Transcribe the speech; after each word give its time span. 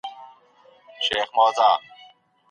ولي 0.99 1.09
دوی 1.11 1.23
غمجن 1.31 1.61
وو. 1.67 1.75